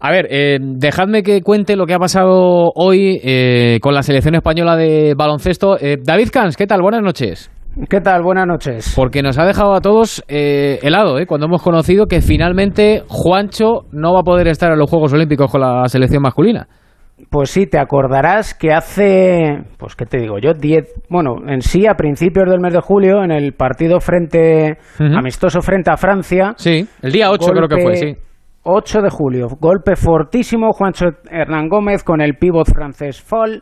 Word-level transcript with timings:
A 0.00 0.10
ver, 0.10 0.26
eh, 0.30 0.58
dejadme 0.60 1.22
que 1.22 1.42
cuente 1.42 1.76
lo 1.76 1.86
que 1.86 1.94
ha 1.94 1.98
pasado 1.98 2.72
hoy 2.74 3.20
eh, 3.22 3.78
con 3.80 3.94
la 3.94 4.02
selección 4.02 4.34
española 4.34 4.76
de 4.76 5.14
baloncesto. 5.16 5.78
Eh, 5.78 5.96
David 6.02 6.30
Cans, 6.32 6.56
¿qué 6.56 6.66
tal? 6.66 6.82
Buenas 6.82 7.02
noches. 7.02 7.50
¿Qué 7.88 8.00
tal? 8.00 8.22
Buenas 8.22 8.46
noches. 8.46 8.92
Porque 8.94 9.22
nos 9.22 9.38
ha 9.38 9.46
dejado 9.46 9.74
a 9.74 9.80
todos 9.80 10.22
eh, 10.28 10.78
helado, 10.82 11.18
¿eh? 11.18 11.26
cuando 11.26 11.46
hemos 11.46 11.62
conocido 11.62 12.06
que 12.06 12.20
finalmente 12.20 13.02
Juancho 13.08 13.86
no 13.92 14.12
va 14.12 14.20
a 14.20 14.24
poder 14.24 14.48
estar 14.48 14.70
en 14.72 14.78
los 14.78 14.90
Juegos 14.90 15.12
Olímpicos 15.14 15.50
con 15.50 15.62
la 15.62 15.88
selección 15.88 16.22
masculina. 16.22 16.68
Pues 17.30 17.50
sí, 17.50 17.66
te 17.66 17.78
acordarás 17.78 18.52
que 18.52 18.72
hace, 18.72 19.62
pues 19.78 19.94
qué 19.94 20.04
te 20.04 20.18
digo 20.18 20.38
yo, 20.38 20.52
10, 20.54 21.04
bueno, 21.08 21.36
en 21.46 21.62
sí 21.62 21.86
a 21.86 21.94
principios 21.94 22.50
del 22.50 22.60
mes 22.60 22.72
de 22.72 22.80
julio, 22.80 23.22
en 23.22 23.30
el 23.30 23.52
partido 23.52 24.00
frente, 24.00 24.76
amistoso 24.98 25.60
frente 25.62 25.90
a 25.90 25.96
Francia, 25.96 26.54
Sí, 26.56 26.86
el 27.00 27.12
día 27.12 27.30
8 27.30 27.52
creo 27.52 27.68
que 27.68 27.82
fue, 27.82 27.96
sí. 27.96 28.16
8 28.64 29.02
de 29.02 29.10
julio, 29.10 29.48
golpe 29.58 29.96
fortísimo, 29.96 30.72
Juancho 30.72 31.06
Hernán 31.28 31.68
Gómez 31.68 32.04
con 32.04 32.20
el 32.20 32.36
pívot 32.36 32.68
francés 32.72 33.20
Fall, 33.20 33.60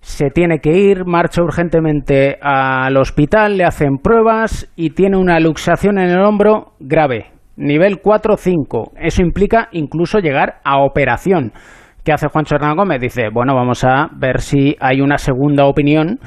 se 0.00 0.28
tiene 0.28 0.58
que 0.58 0.70
ir, 0.76 1.06
marcha 1.06 1.42
urgentemente 1.42 2.36
al 2.42 2.94
hospital, 2.98 3.56
le 3.56 3.64
hacen 3.64 3.96
pruebas 4.02 4.70
y 4.76 4.90
tiene 4.90 5.16
una 5.16 5.40
luxación 5.40 5.98
en 5.98 6.10
el 6.10 6.20
hombro 6.20 6.74
grave, 6.78 7.32
nivel 7.56 8.02
4-5. 8.02 8.92
Eso 8.96 9.22
implica 9.22 9.68
incluso 9.72 10.18
llegar 10.18 10.60
a 10.62 10.78
operación. 10.84 11.52
¿Qué 12.04 12.12
hace 12.12 12.28
Juancho 12.28 12.56
Hernán 12.56 12.76
Gómez? 12.76 13.00
Dice, 13.00 13.30
bueno, 13.32 13.54
vamos 13.54 13.82
a 13.84 14.10
ver 14.14 14.42
si 14.42 14.76
hay 14.78 15.00
una 15.00 15.16
segunda 15.16 15.64
opinión 15.64 16.20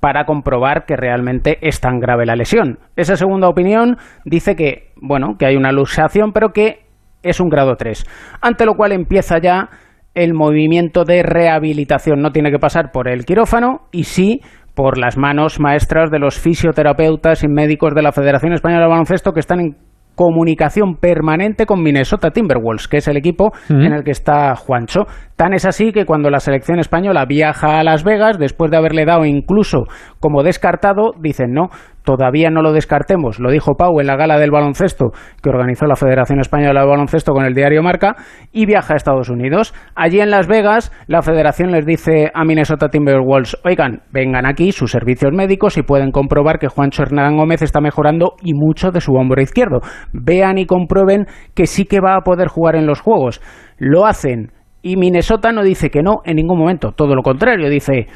para 0.00 0.24
comprobar 0.24 0.84
que 0.86 0.96
realmente 0.96 1.58
es 1.60 1.80
tan 1.80 2.00
grave 2.00 2.24
la 2.24 2.34
lesión. 2.34 2.78
Esa 2.96 3.16
segunda 3.16 3.48
opinión 3.48 3.98
dice 4.24 4.56
que, 4.56 4.90
bueno, 4.96 5.36
que 5.38 5.46
hay 5.46 5.56
una 5.56 5.70
luxación, 5.70 6.32
pero 6.32 6.52
que 6.52 6.81
es 7.22 7.40
un 7.40 7.48
grado 7.48 7.76
3. 7.76 8.04
Ante 8.40 8.66
lo 8.66 8.74
cual 8.74 8.92
empieza 8.92 9.38
ya 9.38 9.68
el 10.14 10.34
movimiento 10.34 11.04
de 11.04 11.22
rehabilitación. 11.22 12.20
No 12.20 12.32
tiene 12.32 12.50
que 12.50 12.58
pasar 12.58 12.90
por 12.92 13.08
el 13.08 13.24
quirófano 13.24 13.82
y 13.92 14.04
sí 14.04 14.40
por 14.74 14.98
las 14.98 15.18
manos 15.18 15.60
maestras 15.60 16.10
de 16.10 16.18
los 16.18 16.38
fisioterapeutas 16.38 17.44
y 17.44 17.48
médicos 17.48 17.94
de 17.94 18.02
la 18.02 18.12
Federación 18.12 18.52
Española 18.52 18.84
de 18.84 18.90
Baloncesto 18.90 19.32
que 19.32 19.40
están 19.40 19.60
en 19.60 19.76
comunicación 20.14 20.96
permanente 20.96 21.64
con 21.66 21.82
Minnesota 21.82 22.30
Timberwolves, 22.30 22.88
que 22.88 22.98
es 22.98 23.08
el 23.08 23.16
equipo 23.16 23.52
en 23.70 23.92
el 23.92 24.04
que 24.04 24.10
está 24.10 24.54
Juancho. 24.56 25.04
Tan 25.36 25.54
es 25.54 25.64
así 25.64 25.92
que 25.92 26.04
cuando 26.04 26.30
la 26.30 26.40
selección 26.40 26.78
española 26.78 27.24
viaja 27.26 27.78
a 27.78 27.84
Las 27.84 28.04
Vegas, 28.04 28.38
después 28.38 28.70
de 28.70 28.76
haberle 28.76 29.06
dado 29.06 29.24
incluso 29.24 29.84
como 30.20 30.42
descartado, 30.42 31.12
dicen 31.18 31.52
no, 31.52 31.68
todavía 32.04 32.50
no 32.50 32.62
lo 32.62 32.72
descartemos. 32.72 33.38
Lo 33.38 33.50
dijo 33.50 33.74
Pau 33.74 34.00
en 34.00 34.06
la 34.06 34.16
gala 34.16 34.38
del 34.38 34.50
baloncesto 34.50 35.12
que 35.42 35.50
organizó 35.50 35.86
la 35.86 35.96
Federación 35.96 36.40
Española 36.40 36.80
de 36.80 36.86
Baloncesto 36.86 37.32
con 37.32 37.44
el 37.44 37.54
diario 37.54 37.82
Marca 37.82 38.16
y 38.52 38.66
viaja 38.66 38.94
a 38.94 38.96
Estados 38.96 39.28
Unidos. 39.28 39.74
Allí 39.94 40.20
en 40.20 40.30
Las 40.30 40.46
Vegas, 40.46 40.92
la 41.06 41.22
Federación 41.22 41.70
les 41.72 41.86
dice 41.86 42.30
a 42.34 42.44
Minnesota 42.44 42.88
Timberwolves, 42.88 43.56
oigan, 43.64 44.02
vengan 44.12 44.46
aquí 44.46 44.72
sus 44.72 44.90
servicios 44.90 45.32
médicos 45.32 45.76
y 45.78 45.82
pueden 45.82 46.10
comprobar 46.10 46.58
que 46.58 46.68
Juancho 46.68 47.02
Hernán 47.02 47.36
Gómez 47.36 47.62
está 47.62 47.80
mejorando 47.80 48.34
y 48.42 48.54
mucho 48.54 48.90
de 48.90 49.00
su 49.00 49.12
hombro 49.14 49.42
izquierdo. 49.42 49.80
Vean 50.12 50.58
y 50.58 50.66
comprueben 50.66 51.26
que 51.54 51.66
sí 51.66 51.84
que 51.84 52.00
va 52.00 52.16
a 52.16 52.22
poder 52.22 52.48
jugar 52.48 52.76
en 52.76 52.86
los 52.86 53.00
Juegos. 53.00 53.40
Lo 53.78 54.06
hacen 54.06 54.52
y 54.82 54.96
Minnesota 54.96 55.52
no 55.52 55.62
dice 55.62 55.90
que 55.90 56.02
no 56.02 56.16
en 56.24 56.36
ningún 56.36 56.58
momento, 56.58 56.92
todo 56.92 57.14
lo 57.14 57.22
contrario, 57.22 57.70
dice, 57.70 58.08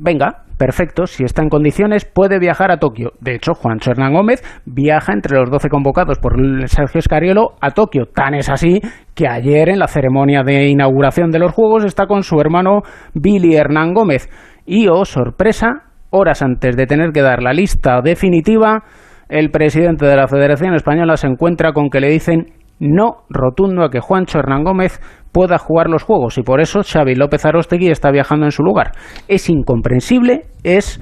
venga, 0.00 0.44
perfecto, 0.58 1.06
si 1.06 1.24
está 1.24 1.42
en 1.42 1.48
condiciones 1.48 2.04
puede 2.04 2.38
viajar 2.38 2.70
a 2.70 2.78
Tokio. 2.78 3.12
De 3.20 3.34
hecho, 3.34 3.54
Juancho 3.54 3.90
Hernán 3.90 4.14
Gómez 4.14 4.42
viaja 4.64 5.12
entre 5.12 5.38
los 5.38 5.50
12 5.50 5.68
convocados 5.68 6.18
por 6.18 6.36
Sergio 6.68 6.98
Escariolo 6.98 7.54
a 7.60 7.70
Tokio. 7.70 8.06
Tan 8.06 8.34
es 8.34 8.48
así 8.48 8.80
que 9.14 9.28
ayer 9.28 9.68
en 9.68 9.78
la 9.78 9.88
ceremonia 9.88 10.42
de 10.42 10.68
inauguración 10.68 11.30
de 11.30 11.38
los 11.38 11.52
Juegos 11.52 11.84
está 11.84 12.06
con 12.06 12.22
su 12.22 12.40
hermano 12.40 12.82
Billy 13.14 13.56
Hernán 13.56 13.94
Gómez. 13.94 14.28
Y, 14.64 14.88
oh 14.88 15.04
sorpresa, 15.04 15.84
horas 16.10 16.42
antes 16.42 16.76
de 16.76 16.86
tener 16.86 17.12
que 17.12 17.22
dar 17.22 17.42
la 17.42 17.52
lista 17.52 18.00
definitiva, 18.02 18.82
el 19.28 19.50
presidente 19.50 20.06
de 20.06 20.16
la 20.16 20.28
Federación 20.28 20.74
Española 20.74 21.16
se 21.16 21.26
encuentra 21.26 21.72
con 21.72 21.90
que 21.90 22.00
le 22.00 22.08
dicen 22.08 22.52
no 22.78 23.24
rotundo 23.30 23.84
a 23.84 23.90
que 23.90 24.00
Juancho 24.00 24.38
Hernán 24.38 24.64
Gómez 24.64 25.00
pueda 25.32 25.58
jugar 25.58 25.88
los 25.88 26.02
juegos 26.02 26.38
y 26.38 26.42
por 26.42 26.60
eso 26.60 26.80
Xavi 26.82 27.14
López 27.14 27.44
Arostegui 27.44 27.88
está 27.88 28.10
viajando 28.10 28.46
en 28.46 28.52
su 28.52 28.62
lugar. 28.62 28.92
Es 29.28 29.48
incomprensible, 29.50 30.42
es 30.62 31.00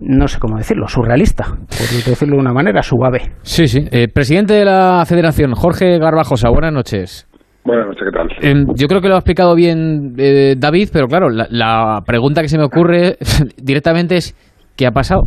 no 0.00 0.28
sé 0.28 0.38
cómo 0.38 0.58
decirlo, 0.58 0.86
surrealista, 0.86 1.44
por 1.46 2.04
decirlo 2.06 2.36
de 2.36 2.40
una 2.40 2.52
manera, 2.52 2.82
suave. 2.82 3.32
Sí, 3.42 3.66
sí. 3.66 3.80
Eh, 3.90 4.08
presidente 4.08 4.54
de 4.54 4.64
la 4.64 5.04
Federación, 5.06 5.54
Jorge 5.54 5.98
Garbajosa, 5.98 6.50
buenas 6.50 6.72
noches. 6.72 7.28
Buenas 7.64 7.86
noches, 7.86 8.02
¿qué 8.04 8.10
tal? 8.10 8.28
Eh, 8.42 8.64
yo 8.76 8.86
creo 8.88 9.00
que 9.00 9.08
lo 9.08 9.14
ha 9.14 9.18
explicado 9.18 9.54
bien 9.54 10.14
eh, 10.18 10.54
David, 10.56 10.88
pero 10.92 11.06
claro, 11.06 11.30
la, 11.30 11.46
la 11.50 12.00
pregunta 12.04 12.42
que 12.42 12.48
se 12.48 12.58
me 12.58 12.64
ocurre 12.64 13.16
directamente 13.56 14.16
es 14.16 14.36
¿qué 14.76 14.86
ha 14.86 14.90
pasado? 14.90 15.22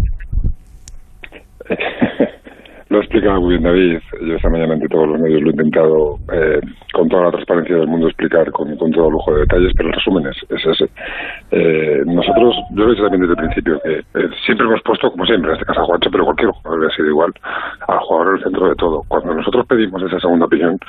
Lo 2.96 3.02
ha 3.02 3.04
explicado 3.04 3.42
muy 3.42 3.58
bien 3.58 3.64
David. 3.64 4.00
Yo 4.22 4.36
esta 4.36 4.50
mañana 4.50 4.74
ante 4.74 4.88
todos 4.88 5.08
los 5.10 5.20
medios 5.20 5.42
lo 5.42 5.50
he 5.50 5.52
intentado 5.52 6.18
eh, 6.32 6.62
con 6.94 7.10
toda 7.10 7.26
la 7.26 7.32
transparencia 7.32 7.76
del 7.76 7.88
mundo 7.88 8.08
explicar 8.08 8.50
con, 8.52 8.74
con 8.78 8.90
todo 8.92 9.12
lujo 9.12 9.34
de 9.34 9.42
detalles, 9.42 9.74
pero 9.76 9.90
el 9.90 9.96
resumen 9.96 10.28
es, 10.28 10.38
es 10.50 10.66
ese. 10.66 10.90
Eh, 11.52 12.04
nosotros, 12.06 12.56
yo 12.72 12.84
lo 12.84 12.88
he 12.88 12.92
dicho 12.92 13.04
también 13.04 13.22
desde 13.22 13.34
el 13.34 13.48
principio, 13.48 13.82
que 13.84 14.00
eh, 14.00 14.30
siempre 14.46 14.66
hemos 14.66 14.82
puesto, 14.84 15.12
como 15.12 15.26
siempre, 15.26 15.50
en 15.50 15.56
este 15.56 15.66
caso 15.66 15.82
a 15.82 15.86
Juancho, 15.86 16.10
pero 16.10 16.24
cualquier 16.24 16.52
jugador 16.52 16.86
ha 16.86 16.96
sido 16.96 17.08
igual, 17.10 17.34
al 17.88 18.00
jugador 18.00 18.28
en 18.30 18.38
el 18.38 18.44
centro 18.44 18.70
de 18.70 18.76
todo. 18.76 19.02
Cuando 19.10 19.34
nosotros 19.34 19.66
pedimos 19.68 20.02
esa 20.02 20.20
segunda 20.20 20.46
opinión, 20.46 20.80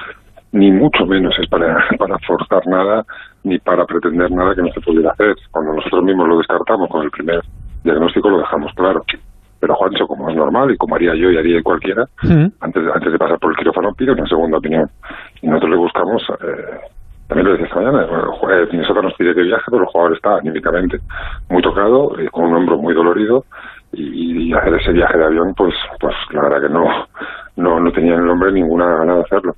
ni 0.52 0.70
mucho 0.70 1.04
menos 1.06 1.34
es 1.40 1.48
para 1.50 2.18
forzar 2.24 2.66
nada 2.68 3.04
ni 3.42 3.58
para 3.58 3.84
pretender 3.84 4.30
nada 4.30 4.54
que 4.54 4.62
no 4.62 4.72
se 4.72 4.80
pudiera 4.80 5.10
hacer. 5.10 5.34
Cuando 5.50 5.74
nosotros 5.74 6.04
mismos 6.04 6.28
lo 6.28 6.38
descartamos 6.38 6.88
con 6.88 7.02
el 7.02 7.10
primer 7.10 7.40
diagnóstico 7.82 8.30
lo 8.30 8.38
dejamos 8.38 8.72
claro. 8.74 9.02
Pero 9.66 9.74
Juancho, 9.78 10.06
como 10.06 10.30
es 10.30 10.36
normal 10.36 10.70
y 10.70 10.76
como 10.76 10.94
haría 10.94 11.12
yo 11.16 11.28
y 11.28 11.36
haría 11.36 11.60
cualquiera, 11.60 12.04
antes, 12.60 12.84
de- 12.84 12.92
antes 12.92 13.10
de 13.10 13.18
pasar 13.18 13.36
por 13.40 13.50
el 13.50 13.56
quirófano 13.56 13.92
pide 13.94 14.12
una 14.12 14.24
segunda 14.26 14.58
opinión. 14.58 14.88
Y 15.42 15.48
nosotros 15.48 15.70
le 15.72 15.76
buscamos, 15.76 16.22
eh, 16.40 16.78
también 17.26 17.46
lo 17.46 17.52
decía 17.52 17.66
esta 17.66 17.80
mañana, 17.80 18.06
jue- 18.40 18.70
Minnesota 18.70 19.02
nos 19.02 19.14
pide 19.14 19.34
que 19.34 19.42
viaje, 19.42 19.64
pero 19.68 19.82
el 19.82 19.88
jugador 19.88 20.14
está 20.14 20.36
anímicamente 20.36 21.00
muy 21.50 21.60
tocado, 21.62 22.16
eh, 22.16 22.28
con 22.30 22.44
un 22.44 22.54
hombro 22.54 22.78
muy 22.78 22.94
dolorido, 22.94 23.44
y, 23.92 24.50
y 24.50 24.54
hacer 24.54 24.74
ese 24.74 24.92
viaje 24.92 25.18
de 25.18 25.24
avión, 25.24 25.52
pues, 25.56 25.74
pues 25.98 26.14
la 26.30 26.42
verdad 26.42 26.60
que 26.62 26.72
no, 26.72 26.84
no, 27.56 27.80
no 27.80 27.90
tenía 27.90 28.14
el 28.14 28.28
hombre 28.30 28.52
ninguna 28.52 28.86
gana 28.98 29.16
de 29.16 29.20
hacerlo. 29.22 29.54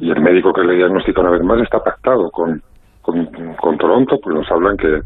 Y 0.00 0.10
el 0.10 0.20
médico 0.22 0.54
que 0.54 0.62
le 0.64 0.74
diagnostica 0.76 1.20
una 1.20 1.30
vez 1.32 1.42
más 1.42 1.60
está 1.60 1.80
pactado 1.80 2.30
con, 2.30 2.62
con, 3.02 3.26
con 3.60 3.76
Toronto, 3.76 4.18
pues 4.22 4.34
nos 4.36 4.50
hablan 4.50 4.78
que 4.78 5.00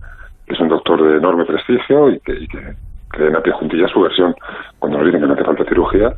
es 0.47 0.60
un 0.60 0.69
doctor 0.69 1.03
de 1.03 1.16
enorme 1.19 1.44
prestigio 1.44 2.10
y 2.10 2.21
que, 2.21 2.32
y 2.34 2.47
que, 2.47 2.59
que 3.12 3.26
en 3.26 3.36
a 3.36 3.41
pie 3.41 3.52
juntilla 3.52 3.88
su 3.88 4.00
versión. 4.00 4.34
Cuando 4.78 4.98
nos 4.98 5.06
dicen 5.06 5.20
que 5.20 5.26
no 5.26 5.34
hace 5.34 5.44
falta 5.44 5.64
cirugía, 5.64 6.12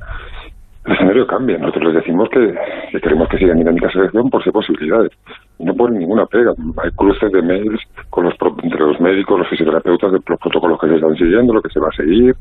el 0.87 0.93
escenario 0.95 1.27
cambia. 1.27 1.59
Nosotros 1.59 1.93
les 1.93 2.03
decimos 2.03 2.29
que, 2.31 2.55
que 2.91 3.01
queremos 3.01 3.29
que 3.29 3.39
sigan 3.39 3.59
dinámica 3.59 3.91
selección 3.91 4.31
por 4.31 4.43
si 4.43 4.49
hay 4.49 4.53
posibilidades. 4.53 5.13
No 5.59 5.75
ponen 5.75 6.01
ninguna 6.01 6.27
pega. 6.27 6.53
Hay 6.83 6.91
cruces 6.93 7.31
de 7.31 7.43
mails 7.43 7.81
con 8.09 8.25
los, 8.25 8.35
entre 8.63 8.81
los 8.81 9.01
médicos, 9.01 9.39
los 9.39 9.49
fisioterapeutas, 9.49 10.13
de 10.13 10.21
los 10.27 10.41
protocolos 10.41 10.81
que 10.81 10.89
se 10.89 10.95
están 10.95 11.17
siguiendo, 11.17 11.53
lo 11.53 11.63
que 11.63 11.69
se 11.69 11.81
va 11.81 11.89
a 11.89 11.97
seguir. 11.97 12.35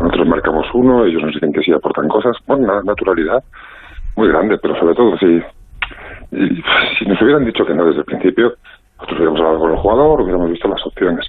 Nosotros 0.00 0.26
marcamos 0.26 0.66
uno, 0.74 1.04
ellos 1.04 1.22
nos 1.22 1.34
dicen 1.34 1.52
que 1.52 1.62
sí 1.62 1.72
aportan 1.72 2.08
cosas. 2.08 2.36
Bueno, 2.46 2.64
una 2.64 2.82
naturalidad 2.82 3.42
muy 4.16 4.28
grande, 4.28 4.58
pero 4.60 4.76
sobre 4.76 4.94
todo 4.94 5.16
si, 5.18 5.40
si 6.98 7.06
nos 7.06 7.22
hubieran 7.22 7.44
dicho 7.44 7.64
que 7.64 7.74
no 7.74 7.84
desde 7.86 8.00
el 8.00 8.04
principio, 8.04 8.54
nosotros 8.98 9.18
hubiéramos 9.18 9.40
hablado 9.40 9.58
con 9.60 9.70
el 9.70 9.76
jugador, 9.78 10.20
hubiéramos 10.22 10.50
visto 10.50 10.68
las 10.68 10.84
opciones. 10.84 11.24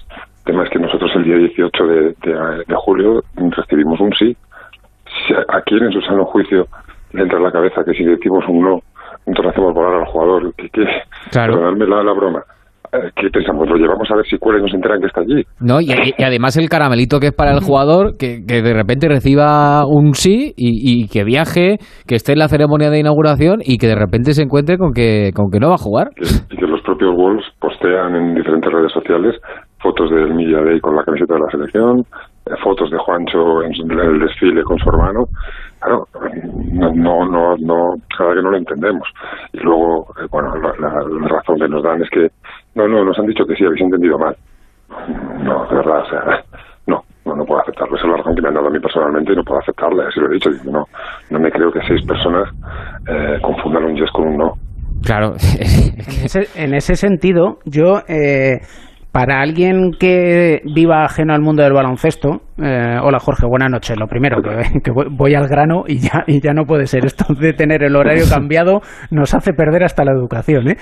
Tema 0.50 0.64
es 0.64 0.70
que 0.70 0.78
nosotros 0.80 1.10
el 1.14 1.22
día 1.24 1.36
18 1.36 1.86
de, 1.86 2.00
de- 2.24 2.64
de 2.66 2.74
julio 2.76 3.22
recibimos 3.56 4.00
un 4.00 4.10
sí. 4.18 4.36
Si 5.28 5.32
a, 5.34 5.60
quién 5.62 5.84
en 5.84 5.92
su 5.92 6.00
sano 6.00 6.24
juicio 6.24 6.66
le 7.12 7.22
entra 7.22 7.38
en 7.38 7.44
la 7.44 7.52
cabeza 7.52 7.84
que 7.84 7.92
si 7.94 8.02
decimos 8.04 8.42
un 8.48 8.60
no, 8.62 8.80
entonces 9.26 9.52
hacemos 9.52 9.72
volar 9.74 10.00
al 10.00 10.06
jugador? 10.06 10.52
¿Qué, 10.56 10.68
qué? 10.72 10.84
Claro. 11.30 11.52
Perdonadme 11.54 11.86
la, 11.86 12.02
la 12.02 12.12
broma. 12.12 12.42
Eh, 12.92 13.10
¿Qué 13.14 13.30
pensamos? 13.30 13.68
¿Lo 13.68 13.76
llevamos 13.76 14.10
a 14.10 14.16
ver 14.16 14.26
si 14.26 14.36
cuela 14.38 14.58
y 14.58 14.62
nos 14.62 14.74
enteran 14.74 15.00
que 15.00 15.06
está 15.06 15.20
allí? 15.20 15.44
¿No? 15.60 15.80
Y, 15.80 15.92
y 16.18 16.22
además 16.24 16.56
el 16.56 16.68
caramelito 16.68 17.20
que 17.20 17.28
es 17.28 17.32
para 17.32 17.52
el 17.52 17.60
jugador, 17.60 18.16
que, 18.18 18.44
que 18.44 18.62
de 18.62 18.74
repente 18.74 19.06
reciba 19.08 19.86
un 19.86 20.14
sí 20.14 20.52
y, 20.56 21.04
y 21.04 21.06
que 21.06 21.22
viaje, 21.22 21.78
que 22.08 22.16
esté 22.16 22.32
en 22.32 22.40
la 22.40 22.48
ceremonia 22.48 22.90
de 22.90 22.98
inauguración 22.98 23.60
y 23.64 23.78
que 23.78 23.86
de 23.86 23.94
repente 23.94 24.32
se 24.34 24.42
encuentre 24.42 24.78
con 24.78 24.92
que, 24.92 25.30
con 25.32 25.52
que 25.52 25.60
no 25.60 25.68
va 25.68 25.74
a 25.76 25.78
jugar. 25.78 26.08
que, 26.16 26.24
y 26.50 26.56
que 26.56 26.66
los 26.66 26.80
propios 26.82 27.14
Wolves 27.14 27.44
postean 27.60 28.16
en 28.16 28.34
diferentes 28.34 28.72
redes 28.72 28.90
sociales 28.92 29.36
fotos 29.82 30.10
del 30.10 30.34
Media 30.34 30.60
Day 30.62 30.80
con 30.80 30.94
la 30.96 31.04
camiseta 31.04 31.34
de 31.34 31.40
la 31.40 31.50
selección, 31.50 32.04
eh, 32.46 32.54
fotos 32.62 32.90
de 32.90 32.98
Juancho 32.98 33.62
en, 33.62 33.72
en 33.90 33.98
el 33.98 34.20
desfile 34.20 34.62
con 34.62 34.78
su 34.78 34.88
hermano. 34.90 35.24
Claro, 35.80 36.06
no, 36.72 36.92
no, 36.94 37.24
no, 37.26 37.56
no, 37.58 37.94
cada 38.16 38.34
que 38.34 38.42
no 38.42 38.50
lo 38.50 38.56
entendemos. 38.58 39.08
Y 39.52 39.58
luego, 39.60 40.06
eh, 40.20 40.26
bueno, 40.30 40.54
la, 40.56 40.68
la- 40.78 41.02
la 41.20 41.28
razón 41.28 41.56
que 41.58 41.68
nos 41.68 41.82
dan 41.82 42.02
es 42.02 42.10
que, 42.10 42.28
no, 42.74 42.86
no, 42.86 43.04
nos 43.04 43.18
han 43.18 43.26
dicho 43.26 43.44
que 43.46 43.54
sí, 43.56 43.64
habéis 43.64 43.80
entendido 43.82 44.18
mal. 44.18 44.36
No, 45.42 45.66
de 45.68 45.76
verdad, 45.76 46.00
o 46.02 46.10
sea, 46.10 46.44
no, 46.86 47.02
no, 47.24 47.36
no 47.36 47.44
puedo 47.44 47.62
aceptarlo. 47.62 47.96
Esa 47.96 48.04
es 48.06 48.10
la 48.10 48.16
razón 48.18 48.34
que 48.34 48.42
me 48.42 48.48
han 48.48 48.54
dado 48.54 48.66
a 48.66 48.70
mí 48.70 48.78
personalmente 48.80 49.32
y 49.32 49.36
no 49.36 49.44
puedo 49.44 49.60
aceptarla, 49.60 50.08
así 50.08 50.20
lo 50.20 50.26
he 50.30 50.34
dicho. 50.34 50.50
Digo, 50.50 50.72
no, 50.72 50.84
no 51.30 51.38
me 51.40 51.50
creo 51.50 51.70
que 51.72 51.80
seis 51.88 52.04
personas 52.06 52.48
eh, 53.08 53.38
confundan 53.40 53.84
un 53.84 53.96
yes 53.96 54.10
con 54.12 54.28
un 54.28 54.36
no. 54.36 54.52
Claro. 55.02 55.32
en, 56.56 56.74
ese, 56.74 56.94
sentido, 56.96 57.58
yo... 57.64 58.00
Eh, 58.06 58.60
para 59.12 59.40
alguien 59.40 59.90
que 59.98 60.62
viva 60.64 61.04
ajeno 61.04 61.34
al 61.34 61.40
mundo 61.40 61.62
del 61.62 61.72
baloncesto, 61.72 62.42
eh, 62.58 62.96
hola 63.02 63.18
Jorge, 63.18 63.46
buenas 63.46 63.70
noches. 63.70 63.98
Lo 63.98 64.06
primero, 64.06 64.40
que, 64.40 64.90
voy 65.10 65.34
al 65.34 65.48
grano 65.48 65.84
y 65.86 65.98
ya, 65.98 66.22
y 66.26 66.40
ya 66.40 66.52
no 66.52 66.64
puede 66.64 66.86
ser. 66.86 67.04
Esto 67.04 67.34
de 67.34 67.52
tener 67.52 67.82
el 67.82 67.96
horario 67.96 68.24
cambiado 68.30 68.80
nos 69.10 69.34
hace 69.34 69.52
perder 69.52 69.84
hasta 69.84 70.04
la 70.04 70.12
educación. 70.12 70.70
¿eh? 70.70 70.76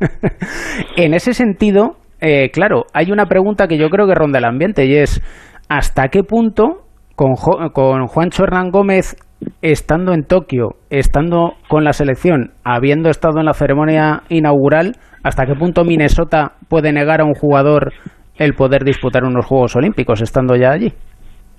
en 0.96 1.14
ese 1.14 1.32
sentido, 1.32 1.96
eh, 2.20 2.50
claro, 2.50 2.84
hay 2.92 3.10
una 3.10 3.26
pregunta 3.26 3.68
que 3.68 3.78
yo 3.78 3.88
creo 3.88 4.06
que 4.06 4.14
ronda 4.14 4.38
el 4.38 4.44
ambiente 4.44 4.84
y 4.84 4.96
es, 4.96 5.22
¿hasta 5.68 6.08
qué 6.08 6.22
punto 6.22 6.84
con, 7.16 7.34
con 7.72 8.06
Juancho 8.06 8.44
Hernán 8.44 8.70
Gómez 8.70 9.16
estando 9.62 10.12
en 10.12 10.24
Tokio, 10.24 10.76
estando 10.90 11.54
con 11.68 11.84
la 11.84 11.94
selección, 11.94 12.52
habiendo 12.64 13.08
estado 13.08 13.40
en 13.40 13.46
la 13.46 13.54
ceremonia 13.54 14.24
inaugural, 14.28 14.96
¿hasta 15.22 15.46
qué 15.46 15.54
punto 15.54 15.84
Minnesota 15.84 16.52
puede 16.68 16.92
negar 16.92 17.20
a 17.20 17.24
un 17.24 17.34
jugador 17.34 17.92
el 18.36 18.54
poder 18.54 18.84
disputar 18.84 19.24
unos 19.24 19.46
Juegos 19.46 19.76
Olímpicos 19.76 20.22
estando 20.22 20.56
ya 20.56 20.72
allí? 20.72 20.92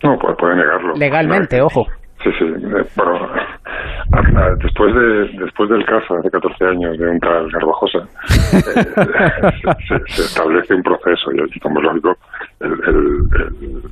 No, 0.03 0.17
puede, 0.17 0.55
negarlo. 0.55 0.93
Legalmente, 0.95 1.61
ojo. 1.61 1.85
Sí, 2.23 2.29
sí. 2.37 2.45
Bueno, 2.95 3.29
después 4.63 4.93
de 4.95 5.43
después 5.43 5.69
del 5.69 5.85
caso 5.85 6.15
hace 6.15 6.29
14 6.29 6.65
años 6.65 6.97
de 6.97 7.09
un 7.09 7.19
tal 7.19 7.49
Garbajosa, 7.51 7.99
eh, 7.99 9.75
se, 10.07 10.21
establece 10.21 10.73
un 10.73 10.83
proceso 10.83 11.31
y, 11.31 11.59
como 11.59 11.79
es 11.79 11.85
lógico, 11.85 12.15
el, 12.59 12.71
el 12.71 13.83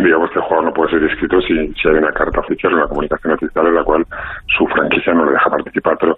digamos 0.00 0.30
que 0.30 0.38
el 0.38 0.44
jugador 0.44 0.64
no 0.66 0.72
puede 0.72 0.90
ser 0.90 1.02
inscrito 1.02 1.40
si, 1.42 1.54
si 1.74 1.88
hay 1.88 1.94
una 1.96 2.12
carta 2.12 2.40
oficial, 2.40 2.74
una 2.74 2.86
comunicación 2.86 3.34
oficial 3.34 3.66
en 3.66 3.74
la 3.74 3.84
cual 3.84 4.04
su 4.56 4.66
franquicia 4.68 5.12
no 5.12 5.26
le 5.26 5.32
deja 5.32 5.50
participar. 5.50 5.96
Pero 6.00 6.16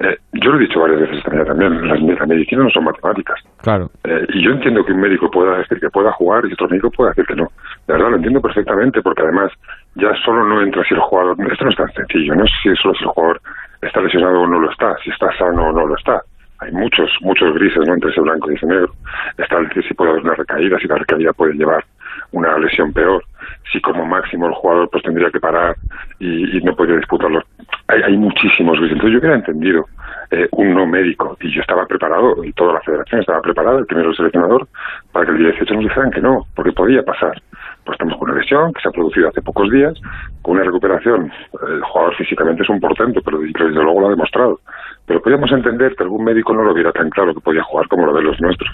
eh, 0.00 0.16
yo 0.32 0.50
lo 0.50 0.56
he 0.56 0.62
dicho 0.62 0.80
varias 0.80 1.00
veces 1.00 1.22
también, 1.22 1.86
las, 1.86 2.00
la 2.00 2.26
medicina 2.26 2.64
no 2.64 2.70
son 2.70 2.84
matemáticas. 2.84 3.38
Claro. 3.58 3.90
Eh, 4.04 4.26
y 4.32 4.42
yo 4.42 4.52
entiendo 4.52 4.84
que 4.84 4.92
un 4.92 5.00
médico 5.00 5.30
pueda 5.30 5.58
decir 5.58 5.78
que 5.78 5.90
pueda 5.90 6.10
jugar 6.12 6.44
y 6.46 6.52
otro 6.54 6.68
médico 6.68 6.90
pueda 6.90 7.10
decir 7.10 7.26
que 7.26 7.36
no. 7.36 7.48
De 7.86 7.92
verdad, 7.92 8.10
lo 8.10 8.16
entiendo 8.16 8.40
perfectamente 8.40 9.02
porque 9.02 9.22
además 9.22 9.52
ya 9.96 10.14
solo 10.24 10.44
no 10.46 10.62
entra 10.62 10.82
si 10.84 10.94
el 10.94 11.00
jugador... 11.00 11.36
Esto 11.52 11.64
no 11.64 11.70
es 11.70 11.76
tan 11.76 11.92
sencillo, 11.92 12.34
no 12.34 12.44
es 12.44 12.50
si 12.62 12.74
solo 12.76 12.94
si 12.94 13.04
el 13.04 13.10
jugador 13.10 13.40
está 13.82 14.00
lesionado 14.00 14.40
o 14.40 14.46
no 14.46 14.60
lo 14.60 14.70
está, 14.70 14.96
si 15.04 15.10
está 15.10 15.36
sano 15.36 15.68
o 15.68 15.72
no 15.72 15.86
lo 15.86 15.96
está 15.96 16.22
hay 16.60 16.72
muchos, 16.72 17.10
muchos 17.22 17.54
grises 17.54 17.86
¿no? 17.86 17.94
entre 17.94 18.10
ese 18.10 18.20
blanco 18.20 18.50
y 18.50 18.54
ese 18.54 18.66
negro. 18.66 18.92
Está 19.38 19.58
el 19.58 19.70
que 19.70 19.82
si 19.82 19.94
puede 19.94 20.10
haber 20.10 20.24
una 20.24 20.34
recaída, 20.34 20.78
si 20.78 20.86
la 20.88 20.96
recaída 20.96 21.32
puede 21.32 21.54
llevar 21.54 21.84
una 22.32 22.58
lesión 22.58 22.92
peor, 22.92 23.24
si 23.72 23.80
como 23.80 24.04
máximo 24.04 24.46
el 24.46 24.54
jugador 24.54 24.88
pues 24.90 25.02
tendría 25.02 25.30
que 25.30 25.40
parar 25.40 25.76
y, 26.18 26.60
no 26.62 26.74
podría 26.74 26.96
disputarlo. 26.96 27.42
Hay, 27.88 28.02
hay 28.02 28.16
muchísimos. 28.16 28.78
Entonces 28.78 29.12
yo 29.12 29.18
hubiera 29.18 29.36
entendido 29.36 29.86
eh, 30.32 30.48
un 30.52 30.74
no 30.74 30.86
médico 30.86 31.36
y 31.40 31.52
yo 31.52 31.60
estaba 31.60 31.86
preparado 31.86 32.44
y 32.44 32.52
toda 32.52 32.74
la 32.74 32.80
federación 32.82 33.20
estaba 33.20 33.40
preparada, 33.40 33.80
el 33.80 33.86
primero 33.86 34.14
seleccionador, 34.14 34.68
para 35.10 35.26
que 35.26 35.32
el 35.32 35.38
día 35.38 35.48
18 35.48 35.74
nos 35.74 35.84
dijeran 35.84 36.10
que 36.12 36.20
no, 36.20 36.46
porque 36.54 36.70
podía 36.72 37.02
pasar. 37.02 37.42
Pues 37.84 37.94
estamos 37.94 38.16
con 38.16 38.30
una 38.30 38.40
lesión 38.40 38.72
que 38.72 38.80
se 38.80 38.88
ha 38.88 38.92
producido 38.92 39.28
hace 39.28 39.42
pocos 39.42 39.68
días, 39.70 39.94
con 40.42 40.54
una 40.54 40.64
recuperación. 40.64 41.32
El 41.68 41.82
jugador 41.82 42.14
físicamente 42.14 42.62
es 42.62 42.68
un 42.68 42.78
portento, 42.78 43.20
pero 43.24 43.38
desde 43.38 43.70
luego 43.70 44.00
lo 44.00 44.06
ha 44.06 44.10
demostrado. 44.10 44.60
Pero 45.06 45.20
podíamos 45.20 45.50
entender 45.50 45.96
que 45.96 46.04
algún 46.04 46.24
médico 46.24 46.54
no 46.54 46.62
lo 46.62 46.74
viera 46.74 46.92
tan 46.92 47.10
claro 47.10 47.34
que 47.34 47.40
podía 47.40 47.64
jugar 47.64 47.88
como 47.88 48.06
lo 48.06 48.14
de 48.14 48.22
los 48.22 48.40
nuestros. 48.40 48.70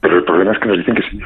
Pero 0.00 0.18
el 0.18 0.24
problema 0.24 0.52
es 0.52 0.58
que 0.58 0.68
nos 0.68 0.78
dicen 0.78 0.94
que 0.96 1.02
sí. 1.02 1.20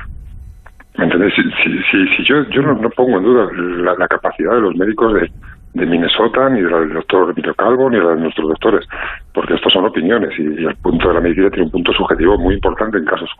¿Me 1.00 1.06
entiendes? 1.06 1.32
Si, 1.35 1.43
si, 1.43 2.08
si, 2.14 2.25
yo, 2.25 2.43
yo 2.50 2.61
no, 2.61 2.91
pongo 2.91 3.17
en 3.17 3.25
duda 3.25 3.49
la, 3.97 4.06
capacidad 4.06 4.52
de 4.52 4.61
los 4.61 4.76
médicos 4.76 5.14
de, 5.14 5.31
de 5.73 5.87
Minnesota, 5.87 6.50
ni 6.50 6.61
del 6.61 6.93
doctor 6.93 7.31
Emilio 7.31 7.55
Calvo, 7.55 7.88
ni 7.88 7.99
de 7.99 8.17
nuestros 8.17 8.49
doctores, 8.49 8.87
porque 9.32 9.55
estos 9.55 9.73
son 9.73 9.87
opiniones 9.87 10.38
y, 10.38 10.43
y, 10.43 10.67
el 10.67 10.76
punto 10.76 11.08
de 11.08 11.14
la 11.14 11.20
medicina 11.23 11.49
tiene 11.49 11.64
un 11.64 11.70
punto 11.70 11.94
subjetivo 11.94 12.37
muy 12.37 12.56
importante 12.56 12.99
en 12.99 13.06
casos 13.06 13.31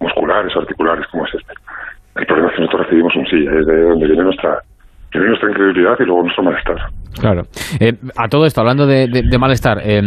musculares 0.00 0.56
articulares 0.56 1.06
como 1.12 1.24
es 1.26 1.34
este. 1.34 1.52
El 2.16 2.26
problema 2.26 2.48
es 2.48 2.56
que 2.56 2.62
nosotros 2.62 2.86
recibimos 2.86 3.14
un 3.14 3.26
sí, 3.26 3.46
es 3.46 3.66
de 3.66 3.82
donde 3.82 4.06
viene 4.06 4.24
nuestra, 4.24 4.58
viene 5.12 5.28
nuestra 5.28 5.50
incredulidad 5.50 5.96
y 6.00 6.04
luego 6.04 6.22
nuestro 6.22 6.44
malestar. 6.44 6.76
Claro. 7.20 7.42
Eh, 7.80 7.92
a 8.16 8.28
todo 8.28 8.44
esto, 8.46 8.60
hablando 8.60 8.86
de, 8.86 9.08
malestar, 9.38 9.78
eh, 9.82 10.00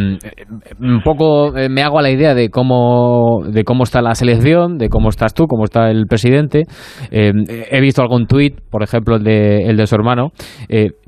un 0.80 1.01
poco 1.03 1.57
eh, 1.57 1.69
me 1.69 1.81
hago 1.81 2.00
a 2.00 2.01
la 2.01 2.09
idea 2.09 2.33
de 2.33 2.50
cómo, 2.50 3.42
de 3.45 3.63
cómo 3.63 3.83
está 3.83 4.01
la 4.01 4.15
selección, 4.15 4.77
de 4.77 4.89
cómo 4.89 5.09
estás 5.09 5.33
tú, 5.33 5.45
cómo 5.48 5.65
está 5.65 5.89
el 5.89 6.06
presidente. 6.07 6.63
he 7.12 7.81
visto 7.81 8.01
algún 8.01 8.27
tuit, 8.27 8.59
por 8.69 8.83
ejemplo, 8.83 9.15
el 9.15 9.24
de, 9.24 9.63
el 9.69 9.77
de 9.77 9.88
su 9.88 9.95
hermano. 9.95 10.30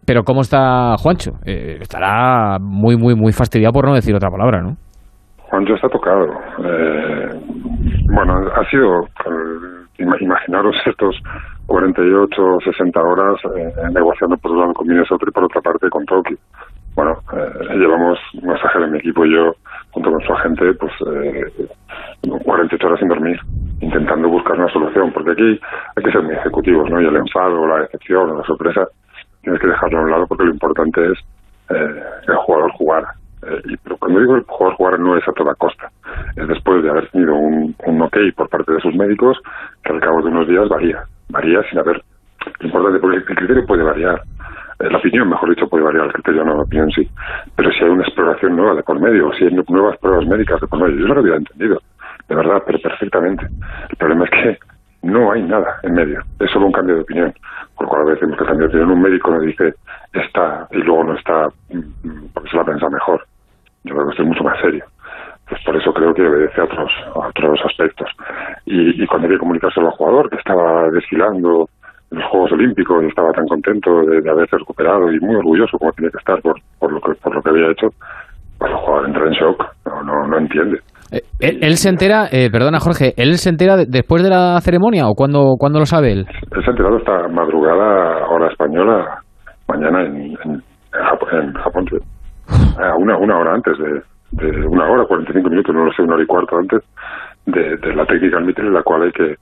pero 0.06 0.24
¿cómo 0.24 0.42
está 0.42 0.96
Juancho? 0.98 1.32
estará 1.46 2.58
muy, 2.60 2.98
muy, 2.98 3.16
muy 3.16 3.32
fastidiado 3.32 3.72
por 3.72 3.88
no 3.88 3.94
decir 3.94 4.16
otra 4.16 4.30
palabra, 4.30 4.62
¿no? 4.62 4.78
Juancho 5.54 5.76
está 5.76 5.88
tocado. 5.88 6.34
bueno, 8.12 8.34
ha 8.56 8.70
sido, 8.72 9.08
imaginaros 10.00 10.76
estos 10.84 11.16
48 11.68 12.58
60 12.66 13.00
horas 13.00 13.40
eh, 13.56 13.72
negociando 13.94 14.36
por 14.38 14.50
un 14.50 14.60
lado 14.62 14.74
con 14.74 14.88
Minnesota 14.88 15.26
y 15.28 15.32
por 15.32 15.44
otra 15.44 15.62
parte 15.62 15.92
con 15.92 16.04
Tokio. 16.06 16.38
Bueno, 16.96 17.20
eh, 17.34 17.78
llevamos 17.78 18.18
Masajer 18.42 18.82
en 18.82 18.94
mi 18.94 18.98
equipo 18.98 19.28
y 19.28 19.36
yo, 19.36 19.54
junto 19.92 20.10
con 20.10 20.22
su 20.22 20.34
agente, 20.34 20.74
pues 20.74 20.92
eh, 21.14 21.68
48 22.44 22.88
horas 22.88 23.00
sin 23.00 23.10
dormir, 23.10 23.40
intentando 23.80 24.30
buscar 24.30 24.58
una 24.58 24.74
solución, 24.74 25.12
porque 25.14 25.34
aquí 25.34 25.60
hay 25.96 26.04
que 26.04 26.12
ser 26.12 26.24
muy 26.24 26.34
ejecutivos, 26.34 26.90
¿no? 26.90 27.00
Y 27.00 27.06
el 27.06 27.16
enfado, 27.16 27.68
la 27.68 27.82
decepción 27.82 28.32
o 28.32 28.38
la 28.40 28.44
sorpresa, 28.44 28.88
tienes 29.44 29.62
que 29.62 29.68
dejarlo 29.68 30.00
a 30.00 30.02
un 30.02 30.10
lado 30.10 30.26
porque 30.26 30.46
lo 30.46 30.52
importante 30.52 31.12
es 31.12 31.20
eh, 31.70 32.04
el 32.28 32.36
jugador 32.38 32.72
jugara. 32.72 33.14
Eh, 33.46 33.78
pero 33.84 33.98
cuando 33.98 34.20
digo 34.20 34.36
el 34.36 34.44
jugador 34.44 34.76
jugar 34.76 35.00
no 35.00 35.18
es 35.18 35.28
a 35.28 35.34
toda 35.34 35.56
costa, 35.56 35.90
es 36.36 36.48
después 36.48 36.84
de 36.84 36.90
haber 36.90 37.10
tenido 37.10 37.36
un, 37.36 37.76
un 37.86 38.02
ok 38.02 38.18
por 38.36 38.50
parte 38.50 38.74
de 38.74 38.82
sus 38.82 38.96
médicos 38.96 39.38
que 39.84 39.94
al 39.94 40.00
cabo 40.00 40.22
de 40.22 40.30
unos 40.30 40.48
días 40.48 40.68
varía 40.70 41.04
varía 41.30 41.62
sin 41.70 41.80
haber. 41.80 42.02
Importante, 42.62 43.00
porque 43.00 43.18
el 43.18 43.26
criterio 43.26 43.66
puede 43.66 43.84
variar. 43.84 44.22
Eh, 44.80 44.90
la 44.90 44.98
opinión, 44.98 45.30
mejor 45.30 45.50
dicho, 45.50 45.68
puede 45.68 45.84
variar, 45.84 46.06
el 46.06 46.14
criterio 46.14 46.44
no, 46.44 46.56
la 46.56 46.64
opinión 46.64 46.90
sí. 46.92 47.10
Pero 47.56 47.72
si 47.72 47.84
hay 47.84 47.90
una 47.90 48.04
exploración 48.04 48.56
nueva 48.56 48.76
de 48.76 48.84
por 48.84 49.00
medio, 49.00 49.32
si 49.34 49.46
hay 49.46 49.52
nuevas 49.70 49.98
pruebas 49.98 50.26
médicas 50.28 50.62
de 50.62 50.68
por 50.68 50.80
medio, 50.80 51.00
yo 51.00 51.08
no 51.08 51.16
lo 51.16 51.20
había 51.22 51.36
entendido, 51.36 51.80
de 52.28 52.36
verdad, 52.36 52.64
pero 52.66 52.80
perfectamente. 52.80 53.48
El 53.90 53.96
problema 53.98 54.26
es 54.26 54.32
que 54.32 54.58
no 55.04 55.32
hay 55.32 55.44
nada 55.44 55.80
en 55.84 55.94
medio, 55.94 56.22
es 56.40 56.52
solo 56.52 56.68
un 56.68 56.72
cambio 56.72 56.96
de 56.96 57.02
opinión. 57.02 57.34
Por 57.76 57.86
lo 57.86 57.90
cual 57.90 58.02
a 58.04 58.12
veces 58.12 58.30
que 58.30 58.46
cambio 58.46 58.68
de 58.68 58.68
opinión, 58.68 58.92
un 58.92 59.02
médico 59.02 59.32
me 59.32 59.46
dice 59.46 59.74
está 60.14 60.68
y 60.72 60.78
luego 60.78 61.04
no 61.06 61.16
está 61.16 61.48
mm, 61.70 62.28
porque 62.34 62.50
se 62.50 62.58
la 62.58 62.66
pensa 62.66 62.90
mejor. 62.90 63.26
Yo 63.84 63.96
creo 63.96 64.06
que 64.08 64.12
estoy 64.12 64.26
mucho 64.26 64.44
más 64.44 64.60
serio. 64.62 64.86
Pues 65.48 65.62
por 65.66 65.76
eso 65.76 65.92
creo 65.92 66.14
que 66.14 66.26
obedece 66.26 66.62
a 66.62 66.64
otros, 66.64 66.92
otros 67.16 67.60
aspectos. 67.66 68.10
Y, 68.66 69.06
cuando 69.08 69.28
había 69.28 69.38
que 69.38 69.42
comunicárselo 69.42 69.88
al 69.88 69.94
jugador, 69.94 70.30
que 70.30 70.38
estaba 70.38 70.90
desfilando 70.92 71.68
en 72.12 72.20
los 72.20 72.30
Juegos 72.30 72.52
Olímpicos 72.54 73.04
y 73.04 73.08
estaba 73.08 73.32
tan 73.32 73.46
contento 73.46 73.92
de, 74.06 74.30
haberse 74.30 74.58
recuperado 74.58 75.12
y 75.12 75.20
muy 75.20 75.36
orgulloso 75.36 75.78
como 75.78 75.92
tenía 75.92 76.12
que 76.12 76.20
estar 76.20 76.42
por, 76.42 76.56
por, 76.80 76.94
lo, 76.94 77.02
que, 77.02 77.14
por 77.22 77.36
lo 77.36 77.42
que 77.42 77.50
había 77.50 77.72
hecho, 77.72 77.88
pues 78.58 78.72
el 78.72 78.78
jugador 78.78 79.08
entra 79.08 79.26
en 79.26 79.34
shock, 79.34 79.66
no, 79.86 80.28
no, 80.28 80.38
entiende. 80.38 80.80
Eh, 81.12 81.22
él, 81.40 81.76
se 81.76 81.90
entera, 81.90 82.28
eh, 82.32 82.50
perdona 82.50 82.80
Jorge, 82.80 83.14
¿él 83.18 83.36
se 83.36 83.50
entera 83.50 83.76
después 83.78 84.24
de 84.24 84.30
la 84.30 84.60
ceremonia 84.62 85.08
o 85.08 85.14
cuando, 85.14 85.56
cuando 85.60 85.80
lo 85.80 85.86
sabe 85.86 86.14
él? 86.14 86.26
Él 86.52 86.64
se 86.64 86.70
ha 86.70 86.72
enterado 86.72 86.98
esta 86.98 87.28
madrugada, 87.28 88.28
hora 88.30 88.48
española, 88.48 89.20
mañana 89.68 90.04
en, 90.04 90.16
en, 90.16 90.52
en 90.54 91.54
Japón, 91.54 91.90
una, 92.98 93.18
una 93.18 93.38
hora 93.38 93.54
antes 93.54 93.78
de, 93.78 94.02
de 94.32 94.68
una 94.68 94.86
hora, 94.90 95.06
45 95.06 95.50
minutos, 95.50 95.76
no 95.76 95.86
lo 95.86 95.94
sé, 95.94 96.02
una 96.02 96.16
hora 96.16 96.24
y 96.24 96.28
cuarto 96.28 96.58
antes 96.58 96.82
de, 97.46 97.78
de 97.78 97.96
la 97.96 98.06
técnica 98.06 98.40
meeting 98.40 98.64
en 98.66 98.74
la 98.74 98.84
cual 98.84 99.04
hay 99.04 99.12
que 99.12 99.36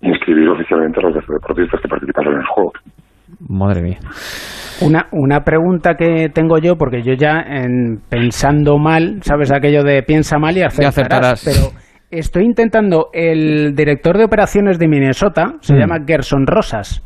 inscribir 0.00 0.48
oficialmente 0.48 1.00
a 1.00 1.08
los 1.08 1.14
deportistas 1.14 1.80
que 1.80 1.88
participaron 1.88 2.34
en 2.34 2.40
el 2.40 2.46
juego. 2.46 2.72
Madre 3.48 3.82
mía. 3.82 3.98
Una, 4.80 5.08
una 5.10 5.40
pregunta 5.40 5.94
que 5.94 6.28
tengo 6.32 6.58
yo, 6.58 6.76
porque 6.76 7.02
yo 7.02 7.14
ya 7.14 7.40
en, 7.40 8.00
pensando 8.08 8.78
mal, 8.78 9.18
¿sabes 9.22 9.52
aquello 9.52 9.82
de 9.82 10.02
piensa 10.02 10.38
mal 10.38 10.56
y 10.56 10.62
acertarás? 10.62 11.44
Pero 11.44 11.72
estoy 12.10 12.44
intentando, 12.44 13.08
el 13.12 13.74
director 13.74 14.16
de 14.16 14.24
operaciones 14.24 14.78
de 14.78 14.86
Minnesota 14.86 15.54
se 15.60 15.74
mm. 15.74 15.78
llama 15.78 15.96
Gerson 16.06 16.46
Rosas. 16.46 17.02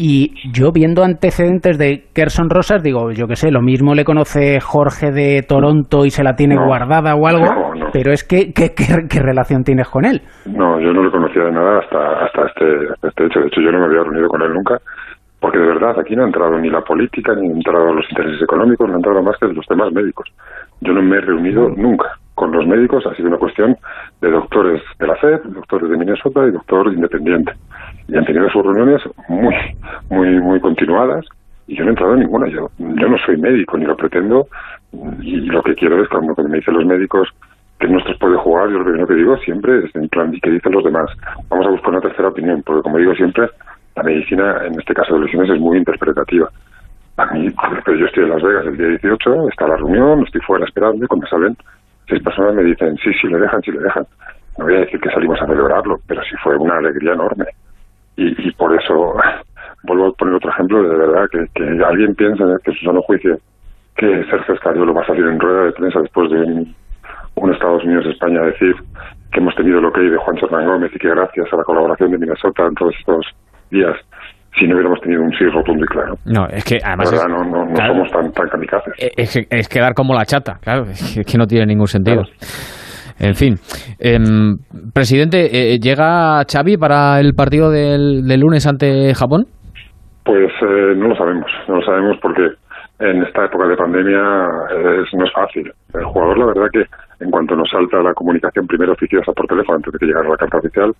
Y 0.00 0.30
yo 0.52 0.70
viendo 0.72 1.02
antecedentes 1.02 1.76
de 1.76 2.04
Gerson 2.14 2.48
Rosas, 2.48 2.84
digo, 2.84 3.10
yo 3.10 3.26
qué 3.26 3.34
sé, 3.34 3.50
lo 3.50 3.60
mismo 3.60 3.96
le 3.96 4.04
conoce 4.04 4.60
Jorge 4.60 5.10
de 5.10 5.42
Toronto 5.42 6.04
y 6.04 6.10
se 6.10 6.22
la 6.22 6.36
tiene 6.36 6.54
guardada 6.54 7.16
o 7.16 7.26
algo, 7.26 7.74
pero 7.92 8.12
es 8.12 8.22
que, 8.22 8.52
¿qué, 8.54 8.70
qué, 8.76 9.20
relación 9.20 9.64
tienes 9.64 9.88
con 9.88 10.04
él? 10.04 10.22
No, 10.46 10.78
yo 10.78 10.92
no 10.92 11.02
le 11.02 11.10
conocía 11.10 11.42
de 11.42 11.50
nada 11.50 11.80
hasta, 11.80 11.98
hasta, 12.24 12.46
este, 12.46 13.08
este 13.08 13.26
hecho. 13.26 13.40
De 13.40 13.48
hecho, 13.48 13.60
yo 13.60 13.72
no 13.72 13.80
me 13.80 13.86
había 13.86 14.04
reunido 14.04 14.28
con 14.28 14.40
él 14.40 14.54
nunca, 14.54 14.78
porque 15.40 15.58
de 15.58 15.66
verdad 15.66 15.98
aquí 15.98 16.14
no 16.14 16.22
ha 16.22 16.26
entrado 16.26 16.56
ni 16.60 16.70
la 16.70 16.82
política, 16.82 17.34
ni 17.34 17.50
han 17.50 17.56
entrado 17.56 17.92
los 17.92 18.06
intereses 18.08 18.40
económicos, 18.40 18.86
no 18.86 18.94
ha 18.94 18.98
entrado 18.98 19.20
más 19.20 19.36
que 19.40 19.48
los 19.48 19.66
temas 19.66 19.92
médicos. 19.92 20.28
Yo 20.80 20.92
no 20.92 21.02
me 21.02 21.16
he 21.16 21.22
reunido 21.22 21.68
nunca 21.70 22.06
con 22.38 22.52
los 22.52 22.64
médicos, 22.68 23.04
ha 23.04 23.14
sido 23.16 23.28
una 23.28 23.36
cuestión 23.36 23.76
de 24.20 24.30
doctores 24.30 24.80
de 25.00 25.06
la 25.08 25.16
FED, 25.16 25.40
doctores 25.46 25.90
de 25.90 25.96
Minnesota 25.96 26.46
y 26.46 26.52
doctor 26.52 26.86
independiente 26.92 27.52
y 28.06 28.16
han 28.16 28.24
tenido 28.24 28.48
sus 28.48 28.62
reuniones 28.62 29.02
muy, 29.28 29.54
muy, 30.08 30.40
muy 30.40 30.60
continuadas 30.60 31.26
y 31.66 31.76
yo 31.76 31.82
no 31.82 31.90
he 31.90 31.94
entrado 31.94 32.14
en 32.14 32.20
ninguna. 32.20 32.46
Yo, 32.48 32.70
yo 32.78 33.08
no 33.08 33.18
soy 33.26 33.36
médico 33.38 33.76
ni 33.76 33.86
lo 33.86 33.96
pretendo 33.96 34.46
y 35.20 35.40
lo 35.46 35.62
que 35.64 35.74
quiero 35.74 36.00
es 36.00 36.08
cuando, 36.08 36.32
me 36.44 36.58
dicen 36.58 36.74
los 36.74 36.86
médicos 36.86 37.28
que 37.80 37.88
nuestros 37.88 38.16
puede 38.18 38.36
jugar, 38.36 38.70
yo 38.70 38.78
lo 38.78 38.84
primero 38.84 39.06
que 39.08 39.14
digo 39.14 39.36
siempre 39.38 39.84
es 39.84 39.94
en 39.96 40.08
plan, 40.08 40.32
¿y 40.32 40.40
qué 40.40 40.50
dicen 40.50 40.72
los 40.72 40.84
demás? 40.84 41.10
Vamos 41.48 41.66
a 41.66 41.70
buscar 41.70 41.90
una 41.90 42.00
tercera 42.00 42.28
opinión, 42.28 42.62
porque 42.64 42.82
como 42.82 42.98
digo 42.98 43.14
siempre, 43.14 43.48
la 43.96 44.02
medicina, 44.04 44.64
en 44.64 44.78
este 44.78 44.94
caso 44.94 45.14
de 45.14 45.24
lesiones, 45.24 45.50
es 45.50 45.60
muy 45.60 45.78
interpretativa. 45.78 46.48
A 47.16 47.26
mí, 47.34 47.48
yo 47.98 48.06
estoy 48.06 48.24
en 48.24 48.30
Las 48.30 48.42
Vegas 48.42 48.66
el 48.66 48.76
día 48.76 48.88
18, 48.90 49.48
está 49.48 49.66
la 49.66 49.76
reunión, 49.76 50.22
estoy 50.22 50.40
fuera 50.40 50.64
esperando 50.64 51.04
y 51.04 51.08
cuando 51.08 51.26
salen, 51.26 51.56
seis 52.08 52.22
personas 52.22 52.54
me 52.54 52.64
dicen, 52.64 52.96
sí, 52.96 53.10
sí, 53.20 53.28
le 53.28 53.38
dejan, 53.38 53.62
sí, 53.62 53.70
le 53.70 53.80
dejan. 53.80 54.06
No 54.58 54.64
voy 54.64 54.74
a 54.74 54.80
decir 54.80 55.00
que 55.00 55.10
salimos 55.10 55.40
a 55.40 55.46
celebrarlo, 55.46 55.98
pero 56.06 56.22
sí 56.22 56.34
fue 56.42 56.56
una 56.56 56.78
alegría 56.78 57.12
enorme. 57.12 57.46
Y, 58.16 58.50
por 58.52 58.74
eso, 58.74 59.14
vuelvo 59.84 60.08
a 60.08 60.12
poner 60.12 60.34
otro 60.34 60.50
ejemplo, 60.50 60.82
de 60.82 60.96
verdad, 60.96 61.28
que, 61.30 61.46
que 61.54 61.84
alguien 61.84 62.14
piensa 62.16 62.44
que 62.64 62.72
su 62.72 62.84
sano 62.84 63.00
juicio 63.02 63.38
que 63.98 64.24
Sergio 64.30 64.54
Escariolo 64.54 64.94
va 64.94 65.02
a 65.02 65.06
salir 65.06 65.26
en 65.26 65.40
rueda 65.40 65.64
de 65.64 65.72
prensa 65.72 66.00
después 66.00 66.30
de 66.30 66.40
un, 66.40 67.52
Estados 67.52 67.82
Unidos-España 67.82 68.42
decir 68.42 68.74
que 69.32 69.40
hemos 69.40 69.54
tenido 69.56 69.80
lo 69.80 69.92
que 69.92 70.00
hay 70.00 70.10
de 70.10 70.16
Juan 70.16 70.38
Hernán 70.38 70.66
Gómez 70.66 70.92
y 70.94 70.98
que 70.98 71.08
gracias 71.08 71.52
a 71.52 71.56
la 71.56 71.64
colaboración 71.64 72.12
de 72.12 72.18
Minnesota 72.18 72.66
en 72.66 72.74
todos 72.74 72.94
estos 72.98 73.26
días 73.70 73.96
si 74.58 74.66
no 74.66 74.74
hubiéramos 74.74 75.00
tenido 75.00 75.22
un 75.22 75.30
sí 75.32 75.44
rotundo 75.46 75.84
y 75.84 75.88
claro. 75.88 76.14
No, 76.24 76.46
es 76.46 76.64
que 76.64 76.78
además. 76.82 77.12
no, 77.28 77.44
no, 77.44 77.76
somos 77.76 78.10
tan, 78.10 78.32
tan 78.32 78.48
kamikazes. 78.48 78.94
Eh, 78.98 79.10
es, 79.16 79.36
es, 79.50 79.68
quedar 79.68 79.94
como 79.94 80.14
la 80.14 80.24
chata, 80.24 80.58
claro, 80.60 80.84
es 80.84 81.24
que 81.26 81.38
no 81.38 81.46
tiene 81.46 81.66
ningún 81.66 81.86
sentido. 81.86 82.22
En 83.20 83.34
fin. 83.34 83.56
Em, 83.98 84.58
presidente, 84.94 85.48
eh, 85.50 85.78
¿llega 85.80 86.44
Xavi 86.44 86.76
para 86.76 87.18
el 87.18 87.34
partido 87.34 87.70
del, 87.70 88.26
del 88.26 88.40
lunes 88.40 88.66
ante 88.66 89.12
Japón? 89.14 89.46
Pues 90.24 90.52
eh, 90.62 90.94
no 90.96 91.08
lo 91.08 91.16
sabemos, 91.16 91.50
no 91.66 91.76
lo 91.76 91.82
sabemos 91.82 92.16
porque 92.22 92.42
en 93.00 93.22
esta 93.22 93.44
época 93.44 93.66
de 93.66 93.76
pandemia 93.76 94.20
es, 95.02 95.14
no 95.14 95.24
es 95.24 95.32
fácil. 95.32 95.72
El 95.94 96.04
jugador, 96.04 96.38
la 96.38 96.46
verdad 96.46 96.68
que 96.72 96.84
en 97.24 97.30
cuanto 97.30 97.56
nos 97.56 97.68
salta 97.70 98.02
la 98.02 98.14
comunicación 98.14 98.66
primero 98.66 98.92
oficiosa 98.92 99.32
por 99.32 99.46
teléfono 99.46 99.76
antes 99.76 99.92
de 99.92 99.98
que 99.98 100.06
llegara 100.06 100.28
la 100.28 100.36
carta 100.36 100.58
oficial, 100.58 100.92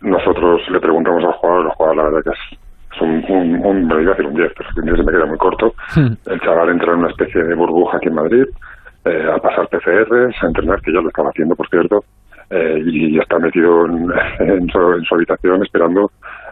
nosotros 0.00 0.60
le 0.70 0.80
preguntamos 0.80 1.24
al 1.24 1.32
jugador, 1.32 1.66
el 1.66 1.72
jugador 1.72 1.96
la 1.96 2.04
verdad 2.04 2.20
que 2.24 2.30
es, 2.30 2.58
un, 3.00 3.24
un, 3.28 3.66
un, 3.66 3.86
me 3.86 4.02
iba 4.02 4.12
a 4.12 4.16
decir 4.16 4.26
un 4.26 4.34
10, 4.34 4.52
pero 4.56 4.70
un 4.76 4.84
10 4.84 4.96
se 4.96 5.02
me 5.04 5.12
queda 5.12 5.26
muy 5.26 5.38
corto. 5.38 5.74
Hmm. 5.94 6.12
El 6.26 6.40
chaval 6.40 6.70
entra 6.70 6.92
en 6.92 6.98
una 7.00 7.08
especie 7.08 7.42
de 7.42 7.54
burbuja 7.54 7.96
aquí 7.96 8.08
en 8.08 8.14
Madrid, 8.14 8.44
eh, 9.04 9.26
a 9.32 9.38
pasar 9.38 9.68
PCRs, 9.68 10.42
a 10.42 10.46
entrenar, 10.46 10.80
que 10.82 10.92
ya 10.92 11.00
lo 11.00 11.08
estaba 11.08 11.30
haciendo, 11.30 11.54
por 11.54 11.68
cierto, 11.68 12.04
eh, 12.50 12.82
y 12.84 13.18
está 13.18 13.38
metido 13.38 13.86
en, 14.40 14.68
su, 14.70 15.14
habitación 15.14 15.62
esperando 15.62 16.10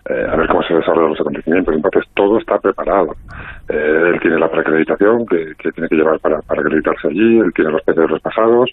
eh, 0.08 0.26
a 0.30 0.36
ver 0.36 0.46
cómo 0.48 0.62
se 0.62 0.74
desarrollan 0.74 1.10
los 1.10 1.20
acontecimientos. 1.20 1.74
Entonces, 1.74 2.04
todo 2.14 2.38
está 2.38 2.58
preparado. 2.58 3.14
Eh, 3.68 4.10
él 4.12 4.20
tiene 4.20 4.38
la 4.38 4.50
preacreditación 4.50 5.26
que, 5.26 5.52
que 5.58 5.72
tiene 5.72 5.88
que 5.88 5.96
llevar 5.96 6.20
para, 6.20 6.40
para 6.42 6.60
acreditarse 6.60 7.08
allí, 7.08 7.38
él 7.38 7.52
tiene 7.54 7.72
los 7.72 7.82
PCRs 7.82 8.20
pasados, 8.20 8.70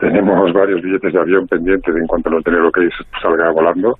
tenemos 0.00 0.52
varios 0.52 0.82
billetes 0.82 1.12
de 1.12 1.20
avión 1.20 1.46
pendientes 1.46 1.94
en 1.94 2.06
cuanto 2.06 2.30
no 2.30 2.40
tener 2.40 2.60
lo 2.60 2.72
que 2.72 2.88
salga 3.20 3.50
volando, 3.50 3.98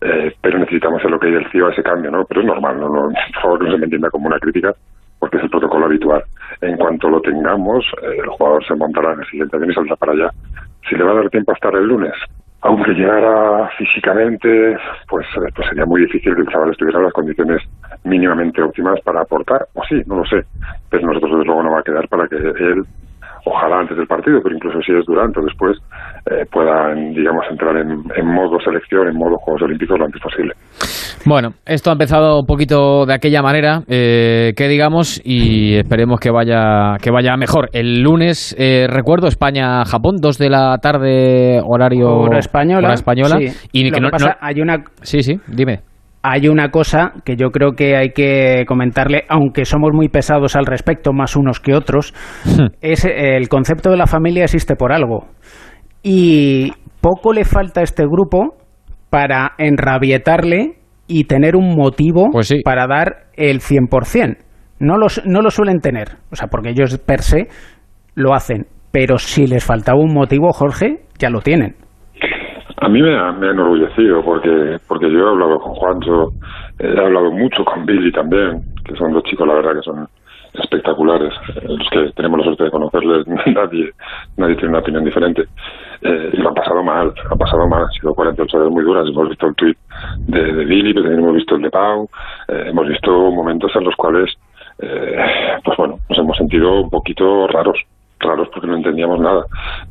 eh, 0.00 0.32
pero 0.40 0.58
necesitamos 0.58 1.04
el 1.04 1.14
OK 1.14 1.24
del 1.24 1.50
CIO 1.50 1.66
a 1.66 1.72
ese 1.72 1.82
cambio, 1.82 2.10
¿no? 2.10 2.24
Pero 2.24 2.40
es 2.40 2.46
normal, 2.46 2.80
no, 2.80 2.88
no, 2.88 3.08
por 3.08 3.42
favor 3.42 3.64
no 3.64 3.72
se 3.72 3.78
me 3.78 3.84
entienda 3.84 4.08
como 4.10 4.28
una 4.28 4.38
crítica, 4.38 4.72
porque 5.18 5.38
es 5.38 5.42
el 5.42 5.50
protocolo 5.50 5.86
habitual. 5.86 6.22
En 6.60 6.76
cuanto 6.76 7.08
lo 7.10 7.20
tengamos, 7.20 7.84
eh, 8.02 8.18
el 8.22 8.28
jugador 8.28 8.64
se 8.64 8.74
montará 8.76 9.14
en 9.14 9.20
el 9.20 9.26
siguiente 9.26 9.56
avión 9.56 9.72
y 9.72 9.74
saldrá 9.74 9.96
para 9.96 10.12
allá. 10.12 10.30
Si 10.88 10.94
le 10.94 11.04
va 11.04 11.10
a 11.10 11.14
dar 11.14 11.30
tiempo 11.30 11.50
a 11.50 11.54
estar 11.54 11.74
el 11.74 11.86
lunes, 11.86 12.14
aunque 12.60 12.92
llegara 12.92 13.68
físicamente, 13.76 14.76
pues, 15.08 15.26
eh, 15.36 15.50
pues 15.54 15.68
sería 15.68 15.84
muy 15.84 16.02
difícil 16.02 16.36
que 16.36 16.42
el 16.42 16.48
chaval 16.48 16.70
estuviera 16.70 17.00
en 17.00 17.04
las 17.06 17.12
condiciones 17.12 17.60
mínimamente 18.04 18.62
óptimas 18.62 19.00
para 19.00 19.22
aportar, 19.22 19.66
o 19.74 19.82
sí, 19.88 20.00
no 20.06 20.18
lo 20.18 20.24
sé, 20.24 20.44
pero 20.88 21.04
nosotros 21.08 21.32
desde 21.32 21.46
luego 21.46 21.64
no 21.64 21.72
va 21.72 21.80
a 21.80 21.82
quedar 21.82 22.08
para 22.08 22.28
que 22.28 22.36
él 22.36 22.84
ojalá 23.44 23.80
antes 23.80 23.96
del 23.96 24.06
partido, 24.06 24.40
pero 24.42 24.54
incluso 24.54 24.80
si 24.80 24.92
es 24.92 25.04
durante 25.06 25.40
o 25.40 25.44
después, 25.44 25.76
eh, 26.30 26.44
puedan, 26.50 27.12
digamos, 27.12 27.44
entrar 27.50 27.76
en, 27.76 28.26
modo 28.26 28.58
selección, 28.60 29.08
en 29.08 29.16
modo 29.16 29.36
Juegos 29.36 29.62
Olímpicos 29.62 29.98
lo 29.98 30.04
antes 30.04 30.22
posible. 30.22 30.52
Bueno, 31.24 31.50
esto 31.66 31.90
ha 31.90 31.92
empezado 31.94 32.40
un 32.40 32.46
poquito 32.46 33.06
de 33.06 33.14
aquella 33.14 33.42
manera, 33.42 33.82
eh, 33.88 34.52
que 34.56 34.68
digamos, 34.68 35.20
y 35.24 35.76
esperemos 35.76 36.20
que 36.20 36.30
vaya, 36.30 36.96
que 37.02 37.10
vaya 37.10 37.36
mejor. 37.36 37.68
El 37.72 38.02
lunes, 38.02 38.54
eh, 38.58 38.86
recuerdo, 38.88 39.26
España-Japón, 39.28 40.16
dos 40.20 40.38
de 40.38 40.50
la 40.50 40.78
tarde, 40.78 41.60
horario 41.64 42.32
española. 42.32 42.92
española 42.92 43.38
Y 43.72 43.90
que 43.90 44.00
pasa, 44.10 44.38
hay 44.40 44.60
una... 44.60 44.84
Sí, 45.02 45.22
sí, 45.22 45.38
dime 45.46 45.91
hay 46.22 46.48
una 46.48 46.70
cosa 46.70 47.12
que 47.24 47.36
yo 47.36 47.50
creo 47.50 47.72
que 47.72 47.96
hay 47.96 48.10
que 48.10 48.64
comentarle, 48.66 49.24
aunque 49.28 49.64
somos 49.64 49.90
muy 49.92 50.08
pesados 50.08 50.54
al 50.54 50.66
respecto, 50.66 51.12
más 51.12 51.36
unos 51.36 51.58
que 51.58 51.74
otros, 51.74 52.14
es 52.80 53.04
el 53.04 53.48
concepto 53.48 53.90
de 53.90 53.96
la 53.96 54.06
familia 54.06 54.44
existe 54.44 54.76
por 54.76 54.92
algo. 54.92 55.26
Y 56.02 56.72
poco 57.00 57.32
le 57.32 57.44
falta 57.44 57.80
a 57.80 57.84
este 57.84 58.04
grupo 58.04 58.56
para 59.10 59.52
enrabietarle 59.58 60.78
y 61.06 61.24
tener 61.24 61.56
un 61.56 61.74
motivo 61.76 62.28
pues 62.30 62.52
para 62.64 62.86
dar 62.86 63.26
el 63.34 63.60
100%. 63.60 64.36
No, 64.78 64.96
los, 64.96 65.22
no 65.24 65.42
lo 65.42 65.50
suelen 65.50 65.80
tener, 65.80 66.16
o 66.30 66.36
sea, 66.36 66.48
porque 66.48 66.70
ellos 66.70 66.98
per 66.98 67.22
se 67.22 67.48
lo 68.14 68.34
hacen. 68.34 68.66
Pero 68.90 69.18
si 69.18 69.46
les 69.46 69.64
faltaba 69.64 69.98
un 70.00 70.12
motivo, 70.12 70.52
Jorge, 70.52 71.02
ya 71.18 71.30
lo 71.30 71.40
tienen. 71.40 71.76
A 72.78 72.88
mí 72.88 73.02
me 73.02 73.16
ha, 73.16 73.32
me 73.32 73.50
enorgullecido 73.50 74.22
porque, 74.22 74.78
porque 74.88 75.10
yo 75.10 75.26
he 75.26 75.30
hablado 75.30 75.60
con 75.60 75.74
Juancho, 75.74 76.32
he 76.78 76.98
hablado 76.98 77.30
mucho 77.30 77.64
con 77.64 77.84
Billy 77.86 78.10
también, 78.12 78.62
que 78.84 78.96
son 78.96 79.12
dos 79.12 79.22
chicos, 79.24 79.46
la 79.46 79.54
verdad, 79.54 79.74
que 79.74 79.82
son 79.82 80.08
espectaculares. 80.54 81.32
Los 81.62 81.88
que 81.90 82.12
tenemos 82.14 82.38
la 82.40 82.44
suerte 82.44 82.64
de 82.64 82.70
conocerles, 82.70 83.26
nadie, 83.46 83.90
nadie 84.36 84.54
tiene 84.54 84.70
una 84.70 84.80
opinión 84.80 85.04
diferente. 85.04 85.44
Eh, 86.02 86.30
y 86.32 86.36
lo 86.38 86.48
han 86.48 86.54
pasado 86.54 86.82
mal, 86.82 87.12
han 87.30 87.38
pasado 87.38 87.66
mal. 87.68 87.84
Han 87.84 87.92
sido 87.92 88.14
48 88.14 88.56
horas 88.56 88.70
muy 88.70 88.84
duras. 88.84 89.06
Hemos 89.08 89.28
visto 89.28 89.46
el 89.46 89.54
tweet 89.54 89.76
de, 90.18 90.52
de 90.52 90.64
Billy, 90.64 90.92
pero 90.92 91.04
también 91.04 91.22
hemos 91.22 91.36
visto 91.36 91.54
el 91.54 91.62
de 91.62 91.70
Pau. 91.70 92.08
Eh, 92.48 92.64
hemos 92.68 92.88
visto 92.88 93.10
momentos 93.30 93.70
en 93.74 93.84
los 93.84 93.96
cuales, 93.96 94.34
eh, 94.80 95.16
pues 95.64 95.76
bueno, 95.76 95.98
nos 96.08 96.18
hemos 96.18 96.36
sentido 96.36 96.82
un 96.82 96.90
poquito 96.90 97.46
raros 97.48 97.78
raros 98.22 98.48
porque 98.52 98.66
no 98.66 98.76
entendíamos 98.76 99.20
nada. 99.20 99.44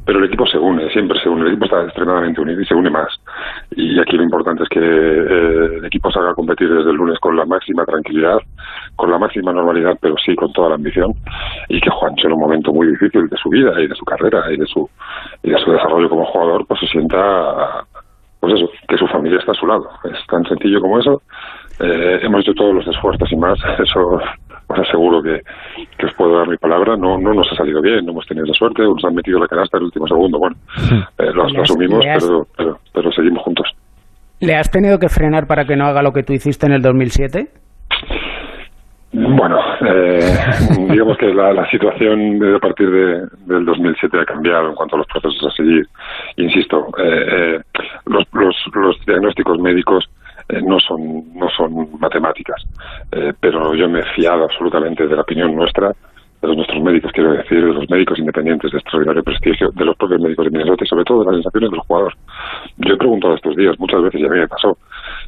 Pero 0.06 0.20
el 0.20 0.26
equipo 0.26 0.46
se 0.48 0.58
une, 0.58 0.90
siempre 0.90 1.20
se 1.20 1.30
une, 1.30 1.42
el 1.42 1.50
equipo 1.50 1.66
está 1.66 1.84
extremadamente 1.84 2.42
unido 2.42 2.62
y 2.62 2.66
se 2.66 2.76
une 2.76 2.90
más. 2.90 3.10
Y 3.72 4.00
aquí 4.00 4.18
lo 4.18 4.24
importante 4.24 4.64
es 4.64 4.70
que 4.70 4.80
eh, 4.80 5.78
el 5.78 5.86
equipo 5.86 6.12
salga 6.12 6.32
a 6.32 6.36
competir 6.36 6.70
desde 6.70 6.90
el 6.90 6.96
lunes 6.96 7.20
con 7.20 7.36
la 7.36 7.46
máxima 7.46 7.86
tranquilidad, 7.86 8.40
con 8.96 9.12
la 9.12 9.20
máxima 9.20 9.52
normalidad, 9.52 9.98
pero 10.02 10.16
sí 10.18 10.36
con 10.36 10.52
toda 10.54 10.70
la 10.70 10.76
ambición. 10.76 11.14
Y 11.70 11.80
que 11.80 11.90
Juancho 11.90 12.28
en 12.28 12.34
un 12.34 12.40
momento 12.40 12.74
muy 12.74 12.88
difícil 12.88 13.28
de 13.28 13.38
su 13.38 13.50
vida 13.50 13.80
y 13.82 13.88
de 13.88 13.96
su 13.96 14.06
carrera 14.06 14.52
y 14.52 14.58
de 14.58 14.66
su, 14.66 14.90
y 15.44 15.52
de 15.52 15.60
su 15.60 15.72
desarrollo 15.72 16.10
como 16.10 16.26
jugador, 16.26 16.66
pues 16.68 16.80
se 16.80 16.88
sienta 16.88 17.86
pues 18.42 18.56
eso, 18.56 18.70
que 18.88 18.98
su 18.98 19.08
familia 19.08 19.38
está 19.38 19.52
a 19.52 19.56
su 19.56 19.68
lado. 19.68 19.88
Es 20.04 20.26
tan 20.28 20.44
sencillo 20.46 20.82
como 20.82 21.00
eso. 21.00 21.22
Eh, 21.80 22.20
hemos 22.24 22.42
hecho 22.42 22.54
todos 22.56 22.74
los 22.74 22.88
esfuerzos 22.88 23.32
y 23.32 23.36
más. 23.36 23.58
Eso 23.80 24.20
os 24.72 24.80
aseguro 24.80 25.22
que, 25.22 25.42
que, 25.98 26.06
os 26.06 26.14
puedo 26.16 26.38
dar 26.38 26.48
mi 26.48 26.58
palabra. 26.58 26.96
No, 26.98 27.18
no 27.18 27.34
nos 27.34 27.52
ha 27.52 27.56
salido 27.56 27.82
bien, 27.82 28.06
no 28.06 28.12
hemos 28.12 28.26
tenido 28.26 28.46
esa 28.46 28.54
suerte, 28.54 28.84
nos 28.84 29.04
han 29.04 29.16
metido 29.16 29.40
la 29.40 29.48
canasta 29.48 29.78
en 29.78 29.82
el 29.82 29.86
último 29.86 30.08
segundo. 30.08 30.40
Bueno, 30.40 30.56
eh, 31.18 31.32
lo, 31.34 31.62
asumimos, 31.62 32.04
pero, 32.58 32.78
pero, 32.94 33.12
seguimos 33.12 33.44
juntos. 33.44 33.68
¿Le 34.40 34.56
has 34.56 34.72
tenido 34.72 34.98
que 34.98 35.10
frenar 35.10 35.46
para 35.48 35.66
que 35.66 35.76
no 35.76 35.86
haga 35.86 36.02
lo 36.02 36.12
que 36.12 36.24
tú 36.24 36.34
hiciste 36.34 36.66
en 36.66 36.74
el 36.74 36.82
2007? 36.82 37.48
Bueno, 39.14 39.60
eh, 39.82 40.20
digamos 40.90 41.18
que 41.18 41.34
la, 41.34 41.52
la, 41.52 41.70
situación 41.70 42.42
a 42.56 42.60
partir 42.60 42.90
de, 42.90 43.28
del 43.46 43.66
2007 43.66 44.18
ha 44.20 44.26
cambiado 44.26 44.70
en 44.70 44.76
cuanto 44.76 44.96
a 44.96 45.00
los 45.00 45.08
procesos 45.08 45.52
a 45.52 45.56
seguir. 45.56 45.86
Insisto, 46.38 46.88
eh, 46.98 47.60
los, 48.06 48.26
los, 48.32 48.56
los 48.74 49.06
diagnósticos 49.06 49.60
médicos 49.60 50.10
eh, 50.50 50.62
no 50.62 50.80
son 50.80 51.34
no 51.34 51.50
son 51.50 52.00
matemáticas. 52.00 52.64
Eh, 53.12 53.34
pero 53.40 53.74
yo 53.76 53.90
me 53.90 54.00
he 54.00 54.14
fiado 54.16 54.44
absolutamente 54.44 55.08
de 55.08 55.16
la 55.16 55.22
opinión 55.22 55.56
nuestra, 55.56 55.90
de 56.42 56.48
los 56.48 56.58
nuestros 56.58 56.82
médicos, 56.82 57.12
quiero 57.14 57.34
decir, 57.34 57.64
de 57.64 57.74
los 57.74 57.90
médicos 57.90 58.18
independientes 58.18 58.72
de 58.72 58.78
extraordinario 58.80 59.24
prestigio, 59.24 59.70
de 59.74 59.86
los 59.86 59.96
propios 59.96 60.22
médicos 60.22 60.46
de 60.46 60.52
Minnesota 60.52 60.84
y 60.84 60.88
sobre 60.88 61.04
todo 61.04 61.20
de 61.20 61.26
las 61.26 61.36
sensaciones 61.36 61.72
del 61.72 61.80
jugador. 61.82 62.14
Yo 62.78 62.94
he 62.94 62.98
preguntado 62.98 63.36
estos 63.36 63.56
días, 63.56 63.80
muchas 63.80 64.02
veces, 64.02 64.22
y 64.22 64.26
a 64.26 64.30
mí 64.30 64.40
me 64.40 64.48
pasó, 64.48 64.78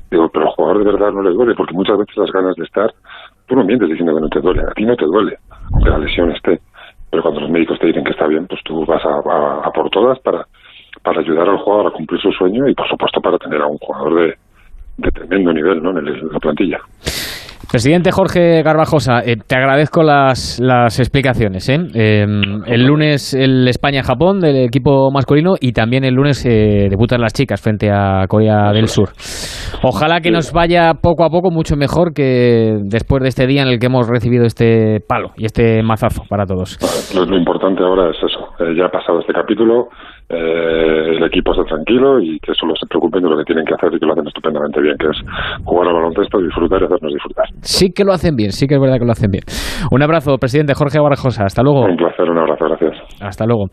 digo, 0.10 0.29
pero 0.29 0.48
al 0.48 0.51
jugador 0.53 0.79
de 0.79 0.91
verdad 0.91 1.12
no 1.12 1.22
le 1.22 1.32
duele, 1.32 1.53
porque 1.55 1.74
muchas 1.74 1.98
veces 1.98 2.17
las 2.17 2.32
ganas 2.32 2.55
de 2.55 2.63
estar, 2.63 2.91
tú 3.48 3.55
no 3.55 3.63
mientes 3.63 3.89
diciendo 3.89 4.15
que 4.15 4.22
no 4.22 4.29
te 4.29 4.39
duele, 4.39 4.62
a 4.62 4.74
ti 4.74 4.86
no 4.86 4.96
te 4.96 5.05
duele, 5.05 5.38
aunque 5.72 5.89
la 5.89 6.00
lesión 6.00 6.32
esté. 6.32 6.60
Pero 7.12 7.22
cuando 7.22 7.41
los 7.41 7.50
médicos 7.51 7.77
te 7.77 7.88
dicen 7.88 8.03
que 8.03 8.12
está 8.12 8.25
bien, 8.25 8.48
pues 8.48 8.62
tú 8.63 8.84
vas 8.88 9.03
a, 9.05 9.67
a 9.67 9.72
por 9.72 9.88
todas 9.91 10.17
para, 10.22 10.48
para 11.03 11.20
ayudar 11.20 11.48
al 11.48 11.60
jugador 11.60 11.88
a 11.88 11.91
cumplir 11.91 12.20
su 12.20 12.32
sueño 12.32 12.67
y, 12.67 12.74
por 12.74 12.88
supuesto, 12.88 13.22
para 13.22 13.38
tener 13.38 13.62
a 13.62 13.67
un 13.67 13.77
jugador 13.77 14.15
de, 14.15 14.38
de 14.97 15.12
tremendo 15.12 15.53
nivel 15.53 15.81
¿no? 15.81 15.97
en, 15.97 16.05
la 16.05 16.39
plantilla. 16.39 16.79
Presidente 17.71 18.12
Jorge 18.12 18.62
Garbajosa, 18.62 19.21
eh, 19.25 19.35
te 19.35 19.55
agradezco 19.55 20.03
las, 20.03 20.59
las 20.59 21.00
explicaciones. 21.00 21.67
¿eh? 21.69 21.79
Em, 21.95 22.62
el 22.67 22.85
lunes 22.85 23.33
el 23.33 23.67
España-Japón 23.67 24.41
del 24.41 24.57
equipo 24.65 25.09
masculino 25.12 25.53
y 25.59 25.71
también 25.71 26.03
el 26.03 26.13
lunes 26.13 26.45
eh, 26.45 26.88
debutan 26.89 27.19
las 27.19 27.33
chicas 27.33 27.59
frente 27.62 27.89
a 27.89 28.27
Corea 28.27 28.71
del 28.73 28.88
Sur. 28.88 29.09
Ojalá 29.81 30.21
que 30.21 30.29
nos 30.29 30.53
vaya 30.53 30.93
poco 31.01 31.23
a 31.23 31.29
poco 31.29 31.50
mucho 31.50 31.75
mejor 31.75 32.13
que 32.13 32.77
después 32.83 33.23
de 33.23 33.29
este 33.29 33.47
día 33.47 33.63
en 33.63 33.69
el 33.69 33.79
que 33.79 33.88
hemos 33.88 34.07
recibido 34.07 34.45
este 34.45 35.00
palo 35.07 35.31
y 35.35 35.45
este 35.45 35.81
mazazo 35.81 36.23
para 36.29 36.45
todos. 36.45 36.77
Lo, 37.15 37.25
lo 37.25 37.38
importante 37.38 37.81
ahora 37.81 38.12
es 38.12 38.17
eso. 38.17 38.53
Eh, 38.59 38.75
ya 38.77 38.85
ha 38.85 38.89
pasado 38.89 39.19
este 39.19 39.33
capítulo, 39.33 39.88
eh, 40.30 41.18
el 41.18 41.24
equipo 41.24 41.51
está 41.51 41.63
tranquilo 41.65 42.20
y 42.20 42.39
que 42.39 42.53
solo 42.53 42.74
se 42.75 42.88
preocupen 42.88 43.24
de 43.24 43.30
lo 43.30 43.38
que 43.38 43.44
tienen 43.44 43.65
que 43.65 43.74
hacer 43.74 43.94
y 43.94 44.00
que 44.00 44.06
lo 44.06 44.13
hacen 44.13 44.27
estupendamente 44.27 44.82
bien, 44.82 44.96
que 44.98 45.08
es 45.08 45.18
jugar 45.63 45.88
al 45.88 45.94
baloncesto, 45.96 46.39
disfrutar 46.39 46.82
y 46.82 46.86
hacernos 46.86 47.13
disfrutar. 47.13 47.46
Sí 47.62 47.92
que 47.94 48.03
lo 48.03 48.13
hacen 48.13 48.36
bien, 48.36 48.51
sí 48.51 48.68
que 48.68 48.75
es 48.75 48.82
verdad 48.82 49.00
que 49.00 49.06
lo 49.06 49.12
hacen 49.12 49.32
bien. 49.32 49.44
Un 49.92 50.01
abrazo, 50.01 50.38
presidente 50.38 50.74
Jorge 50.74 51.00
Barajosa. 51.00 51.46
Hasta 51.46 51.62
luego. 51.62 51.86
Un 51.86 51.98
placer, 51.98 52.30
un 52.30 52.38
abrazo, 52.38 52.65
gracias. 52.65 52.98
Hasta 53.22 53.46
luego. 53.46 53.68